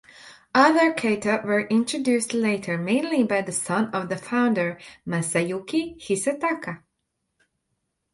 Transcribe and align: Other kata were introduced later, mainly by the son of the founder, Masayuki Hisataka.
Other 0.55 0.91
kata 0.93 1.43
were 1.45 1.67
introduced 1.67 2.33
later, 2.33 2.75
mainly 2.75 3.23
by 3.23 3.43
the 3.43 3.51
son 3.51 3.93
of 3.93 4.09
the 4.09 4.17
founder, 4.17 4.79
Masayuki 5.05 6.01
Hisataka. 6.01 6.81